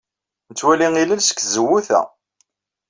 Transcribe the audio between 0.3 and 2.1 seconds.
Nettwali ilel seg tzewwut-a.